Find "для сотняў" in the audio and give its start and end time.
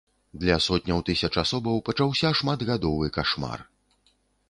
0.43-1.03